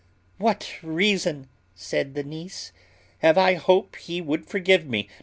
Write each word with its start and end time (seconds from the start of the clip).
"What 0.39 0.77
reason," 0.81 1.47
said 1.75 2.15
the 2.15 2.23
niece, 2.23 2.71
"have 3.19 3.37
I 3.37 3.53
to 3.53 3.59
hope 3.59 3.95
he 3.97 4.19
would 4.19 4.47
forgive 4.47 4.87
me? 4.87 5.07